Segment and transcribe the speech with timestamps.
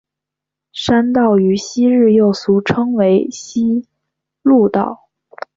[0.73, 3.87] 山道于昔日又俗称为希
[4.41, 5.09] 路道。